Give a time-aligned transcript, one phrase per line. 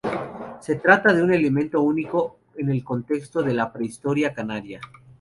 [0.61, 4.81] Se trata de un elemento único en el contexto de la prehistoria canaria.